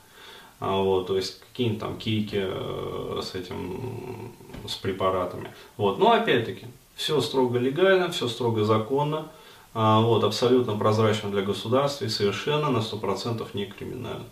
А, 0.59 0.81
вот, 0.81 1.07
то 1.07 1.15
есть 1.15 1.39
какие-нибудь 1.39 1.79
там 1.79 1.97
кейки 1.97 2.39
э, 2.41 3.21
с 3.23 3.33
этим, 3.35 4.33
с 4.67 4.75
препаратами. 4.75 5.51
Вот, 5.77 5.99
но 5.99 6.11
опять-таки, 6.11 6.67
все 6.95 7.21
строго 7.21 7.57
легально, 7.57 8.09
все 8.09 8.27
строго 8.27 8.65
законно, 8.65 9.31
а, 9.73 10.01
вот, 10.01 10.23
абсолютно 10.23 10.77
прозрачно 10.77 11.29
для 11.29 11.43
государства 11.43 12.05
и 12.05 12.09
совершенно 12.09 12.69
на 12.69 12.79
100% 12.79 13.47
не 13.53 13.65
криминально. 13.67 14.25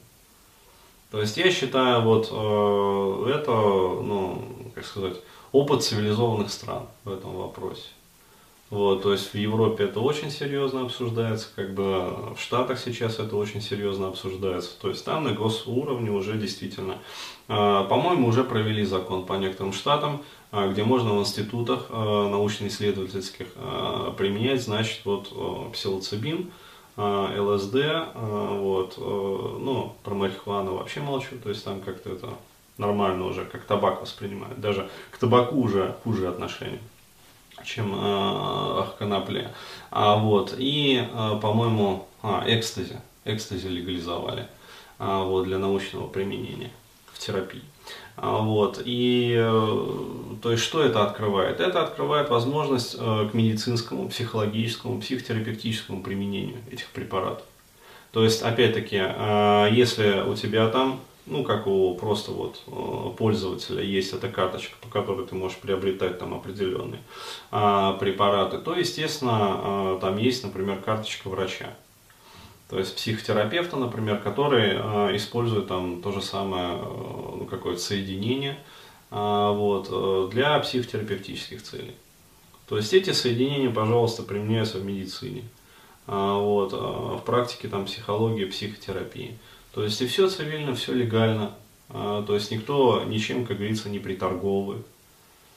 То 1.12 1.22
есть 1.22 1.38
я 1.38 1.50
считаю, 1.52 2.02
вот 2.02 2.28
э, 2.30 3.32
это, 3.34 3.52
ну, 3.52 4.44
как 4.76 4.86
сказать, 4.86 5.16
опыт 5.54 5.84
цивилизованных 5.84 6.52
стран 6.52 6.88
в 7.06 7.12
этом 7.12 7.36
вопросе. 7.38 7.88
Вот, 8.70 9.04
то 9.04 9.14
есть 9.14 9.34
в 9.34 9.36
Европе 9.36 9.86
это 9.86 10.02
очень 10.02 10.30
серьезно 10.30 10.82
обсуждается, 10.82 11.48
как 11.56 11.74
бы 11.74 12.34
в 12.36 12.38
Штатах 12.38 12.80
сейчас 12.80 13.18
это 13.18 13.38
очень 13.38 13.62
серьезно 13.62 14.10
обсуждается. 14.10 14.72
То 14.82 14.90
есть 14.90 15.06
там 15.06 15.24
на 15.24 15.32
госуровне 15.32 16.12
уже 16.12 16.38
действительно, 16.38 16.98
э, 17.48 17.86
по-моему, 17.90 18.28
уже 18.28 18.44
провели 18.44 18.84
закон 18.84 19.26
по 19.26 19.34
некоторым 19.34 19.72
штатам, 19.72 20.22
э, 20.52 20.70
где 20.72 20.84
можно 20.84 21.14
в 21.14 21.20
институтах 21.22 21.90
научно-исследовательских 21.90 23.48
применять, 24.18 24.62
значит, 24.62 25.02
вот 25.06 25.72
псилоцибин, 25.72 26.52
ЛСД, 26.98 27.76
вот, 28.16 28.98
ну, 28.98 29.94
про 30.04 30.14
марихуану 30.16 30.76
вообще 30.76 31.00
молчу, 31.00 31.38
то 31.42 31.50
есть 31.50 31.64
там 31.64 31.80
как-то 31.80 32.10
это 32.10 32.30
нормально 32.78 33.28
уже, 33.28 33.46
как 33.46 33.64
табак 33.66 34.02
воспринимают. 34.02 34.60
Даже 34.60 34.90
к 35.12 35.18
табаку 35.18 35.62
уже 35.62 35.96
хуже 36.04 36.28
отношение 36.28 36.80
чем 37.64 37.94
э. 37.96 39.48
А, 39.92 40.16
вот, 40.18 40.56
и, 40.58 41.02
э, 41.02 41.40
по-моему, 41.42 42.08
а, 42.22 42.44
экстази, 42.48 43.00
экстази 43.26 43.68
легализовали 43.68 44.48
а, 45.00 45.24
вот, 45.24 45.46
для 45.46 45.58
научного 45.58 46.08
применения 46.08 46.72
в 47.14 47.20
терапии. 47.20 47.64
А, 48.16 48.40
вот, 48.40 48.82
и, 48.84 49.36
э, 49.38 50.38
то 50.42 50.52
есть, 50.52 50.64
что 50.64 50.84
это 50.84 51.04
открывает? 51.04 51.60
Это 51.60 51.84
открывает 51.84 52.30
возможность 52.30 52.96
э, 53.00 53.30
к 53.32 53.34
медицинскому, 53.34 54.10
психологическому, 54.10 55.00
психотерапевтическому 55.02 56.02
применению 56.04 56.58
этих 56.72 56.88
препаратов. 56.88 57.46
То 58.12 58.24
есть, 58.24 58.42
опять-таки, 58.42 58.96
если 59.76 60.22
у 60.28 60.34
тебя 60.34 60.70
там 60.70 61.02
ну, 61.28 61.44
как 61.44 61.68
у 61.68 61.94
просто 61.96 62.32
вот 62.32 62.62
э, 62.68 63.18
пользователя 63.18 63.84
есть 63.84 64.14
эта 64.14 64.30
карточка, 64.30 64.76
по 64.82 64.88
которой 64.88 65.28
ты 65.28 65.36
можешь 65.36 65.58
приобретать 65.58 66.20
там 66.20 66.34
определенные 66.34 67.02
а, 67.52 67.94
препараты, 67.94 68.58
то, 68.60 68.74
естественно, 68.74 69.32
а, 69.34 70.00
там 70.00 70.18
есть, 70.18 70.44
например, 70.44 70.82
карточка 70.82 71.28
врача. 71.30 71.76
То 72.70 72.80
есть 72.80 72.96
психотерапевта, 72.96 73.78
например, 73.78 74.20
который 74.20 74.76
а, 74.76 75.16
использует 75.16 75.68
там 75.68 76.02
то 76.02 76.12
же 76.12 76.22
самое, 76.22 76.78
ну, 76.78 77.48
какое-то 77.50 77.82
соединение 77.82 78.58
а, 79.12 79.52
вот, 79.52 80.30
для 80.32 80.60
психотерапевтических 80.60 81.62
целей. 81.62 81.96
То 82.68 82.78
есть 82.78 82.94
эти 82.94 83.12
соединения, 83.12 83.70
пожалуйста, 83.70 84.24
применяются 84.24 84.80
в 84.80 84.86
медицине, 84.86 85.44
а, 86.08 86.40
вот, 86.40 86.74
в 86.74 87.22
практике 87.26 87.70
там 87.70 87.86
психологии, 87.86 88.46
психотерапии. 88.46 89.38
То 89.78 89.84
есть 89.84 90.02
и 90.02 90.08
все 90.08 90.28
цивильно, 90.28 90.74
все 90.74 90.92
легально. 90.92 91.52
А, 91.90 92.24
то 92.24 92.34
есть 92.34 92.50
никто 92.50 93.04
ничем, 93.04 93.46
как 93.46 93.58
говорится, 93.58 93.90
не 93.90 94.00
приторговывает. 94.00 94.84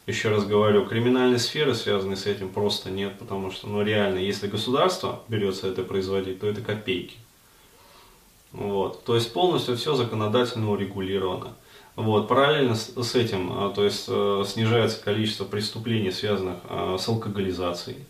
Еще 0.07 0.29
раз 0.29 0.45
говорю, 0.45 0.85
криминальной 0.85 1.39
сферы, 1.39 1.75
связанной 1.75 2.19
с 2.19 2.27
этим, 2.27 2.51
просто 2.51 2.91
нет, 2.91 3.19
потому 3.19 3.51
что, 3.51 3.67
ну 3.67 3.81
реально, 3.83 4.19
если 4.19 4.47
государство 4.47 5.23
берется 5.29 5.69
это 5.69 5.85
производить, 5.85 6.39
то 6.39 6.47
это 6.47 6.61
копейки. 6.61 7.17
Вот. 8.53 9.05
То 9.05 9.15
есть 9.15 9.33
полностью 9.33 9.79
все 9.79 9.95
законодательно 9.95 10.71
урегулировано. 10.71 11.55
Вот. 11.97 12.29
Параллельно 12.29 12.75
с, 12.75 12.93
с 12.93 13.15
этим, 13.15 13.51
а, 13.51 13.71
то 13.71 13.87
есть 13.87 14.05
э, 14.07 14.45
снижается 14.47 15.03
количество 15.03 15.47
преступлений, 15.47 16.11
связанных 16.11 16.59
а, 16.69 16.99
с 16.99 17.09
алкоголизацией 17.09 18.05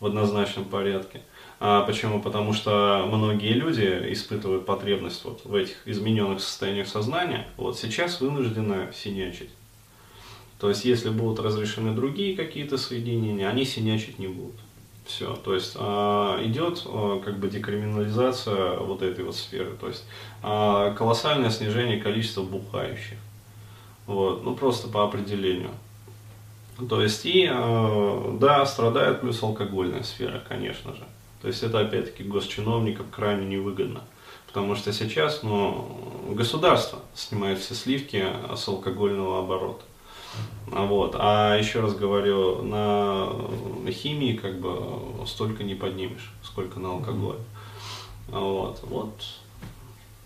в 0.00 0.06
однозначном 0.06 0.64
порядке. 0.64 1.20
А 1.58 1.82
почему? 1.82 2.20
Потому 2.20 2.52
что 2.52 3.08
многие 3.10 3.54
люди 3.54 4.12
испытывают 4.12 4.66
потребность 4.66 5.24
вот 5.24 5.44
в 5.44 5.54
этих 5.54 5.76
измененных 5.86 6.40
состояниях 6.40 6.86
сознания, 6.86 7.46
вот 7.56 7.78
сейчас 7.78 8.20
вынуждены 8.20 8.92
синячить. 8.94 9.50
То 10.60 10.68
есть, 10.68 10.84
если 10.84 11.10
будут 11.10 11.38
разрешены 11.40 11.94
другие 11.94 12.36
какие-то 12.36 12.78
соединения, 12.78 13.48
они 13.48 13.64
синячить 13.64 14.18
не 14.18 14.26
будут. 14.26 14.56
Все, 15.06 15.36
то 15.36 15.54
есть 15.54 15.76
э, 15.76 16.38
идет 16.46 16.82
э, 16.84 17.20
как 17.24 17.38
бы 17.38 17.48
декриминализация 17.48 18.76
вот 18.78 19.02
этой 19.02 19.24
вот 19.24 19.36
сферы, 19.36 19.70
то 19.80 19.86
есть 19.86 20.04
колоссальное 20.42 21.50
снижение 21.50 22.00
количества 22.00 22.42
бухающих, 22.42 23.16
вот, 24.06 24.42
ну 24.42 24.56
просто 24.56 24.88
по 24.88 25.04
определению. 25.04 25.70
То 26.88 27.00
есть 27.00 27.24
и 27.24 27.46
да, 27.46 28.66
страдает 28.66 29.20
плюс 29.20 29.42
алкогольная 29.42 30.02
сфера, 30.02 30.42
конечно 30.48 30.92
же. 30.92 31.04
То 31.42 31.48
есть 31.48 31.62
это 31.62 31.80
опять-таки 31.80 32.24
госчиновникам 32.24 33.06
крайне 33.10 33.46
невыгодно. 33.46 34.02
Потому 34.46 34.74
что 34.74 34.92
сейчас 34.92 35.42
ну, 35.42 36.30
государство 36.30 37.00
снимает 37.14 37.58
все 37.58 37.74
сливки 37.74 38.24
с 38.54 38.66
алкогольного 38.68 39.40
оборота. 39.40 39.82
Вот. 40.66 41.14
А 41.18 41.56
еще 41.56 41.80
раз 41.80 41.94
говорю, 41.94 42.62
на 42.62 43.28
химии 43.90 44.32
как 44.32 44.60
бы 44.60 45.26
столько 45.26 45.62
не 45.62 45.74
поднимешь, 45.74 46.32
сколько 46.42 46.80
на 46.80 46.92
алкоголе. 46.92 47.40
Вот. 48.28 48.80
вот. 48.82 49.12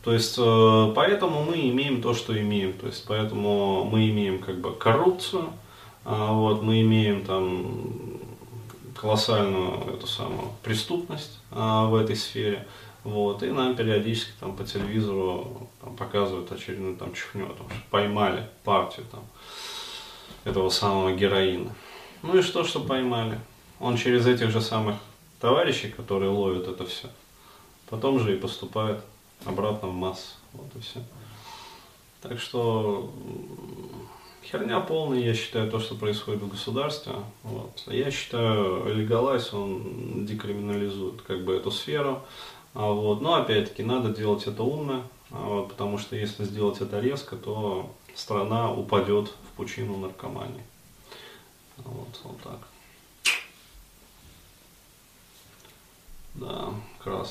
То 0.03 0.15
есть, 0.15 0.37
э, 0.39 0.93
поэтому 0.95 1.45
мы 1.45 1.69
имеем 1.69 2.01
то, 2.01 2.15
что 2.15 2.39
имеем. 2.41 2.73
То 2.73 2.87
есть, 2.87 3.05
поэтому 3.07 3.85
мы 3.85 4.09
имеем 4.09 4.39
как 4.39 4.61
бы 4.61 4.73
коррупцию, 4.73 5.51
а 6.05 6.33
вот, 6.33 6.63
мы 6.63 6.81
имеем 6.81 7.25
там 7.25 8.20
колоссальную 8.97 9.95
эту 9.95 10.07
самую 10.07 10.51
преступность 10.63 11.39
а, 11.51 11.87
в 11.87 11.95
этой 11.95 12.17
сфере. 12.17 12.67
Вот, 13.03 13.43
и 13.43 13.51
нам 13.51 13.77
периодически 13.77 14.33
там 14.39 14.55
по 14.55 14.65
телевизору 14.65 15.69
там, 15.81 15.97
показывают 15.97 16.53
очередную 16.53 16.97
там 16.97 17.15
чехню, 17.15 17.47
там, 17.47 17.69
что 17.71 17.87
поймали 17.91 18.47
партию 18.63 19.07
там, 19.11 19.23
этого 20.45 20.69
самого 20.69 21.13
героина. 21.13 21.75
Ну 22.23 22.39
и 22.39 22.43
что, 22.43 22.63
что 22.63 22.81
поймали? 22.81 23.41
Он 23.79 23.97
через 23.97 24.27
этих 24.27 24.51
же 24.51 24.61
самых 24.61 24.97
товарищей, 25.41 25.89
которые 25.89 26.31
ловят 26.31 26.69
это 26.69 26.85
все, 26.85 27.09
потом 27.89 28.21
же 28.21 28.37
и 28.37 28.39
поступает 28.39 29.03
обратно 29.47 29.89
в 29.89 29.95
массы. 29.95 30.35
Вот 30.53 30.71
и 30.77 30.81
все. 30.81 31.03
Так 32.21 32.39
что 32.39 33.11
Херня 34.43 34.81
полная, 34.81 35.21
я 35.21 35.35
считаю, 35.35 35.71
то, 35.71 35.79
что 35.79 35.95
происходит 35.95 36.43
в 36.43 36.49
государстве. 36.49 37.13
Вот. 37.43 37.83
Я 37.87 38.11
считаю, 38.11 38.95
легалайз, 38.95 39.53
он 39.53 40.27
декриминализует 40.27 41.23
как 41.23 41.45
бы 41.45 41.55
эту 41.55 41.71
сферу. 41.71 42.23
А 42.75 42.91
вот. 42.91 43.21
Но 43.21 43.35
опять-таки 43.35 43.83
надо 43.83 44.11
делать 44.11 44.47
это 44.47 44.63
умно, 44.63 45.05
а 45.31 45.45
вот, 45.45 45.69
потому 45.69 45.99
что 45.99 46.17
если 46.17 46.45
сделать 46.45 46.81
это 46.81 47.01
резко, 47.01 47.37
то 47.37 47.95
страна 48.15 48.73
упадет 48.73 49.29
в 49.29 49.57
пучину 49.57 49.97
наркомании. 49.99 50.65
Вот, 51.79 52.21
вот 52.25 52.41
так. 52.43 52.59
Да, 56.35 56.71
красно. 56.99 57.27